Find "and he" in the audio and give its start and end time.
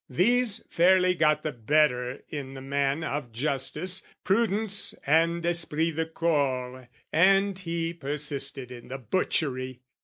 7.13-7.93